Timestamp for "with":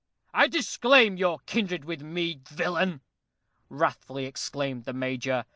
1.85-2.01